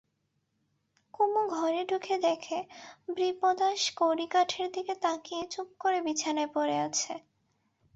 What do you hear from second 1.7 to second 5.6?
ঢুকে দেখে বিপ্রদাস কড়িকাঠের দিকে তাকিয়ে